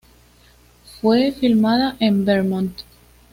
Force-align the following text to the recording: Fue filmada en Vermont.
Fue 0.99 1.31
filmada 1.31 1.95
en 1.99 2.25
Vermont. 2.25 2.75